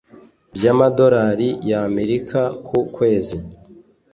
[0.55, 3.35] byamadorari yAmerika ku kwezi